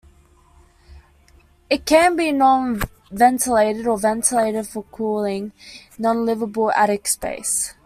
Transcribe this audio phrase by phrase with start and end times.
[1.69, 5.51] It can be non-ventilated or ventilated for cooling
[5.99, 7.75] non livable attic space.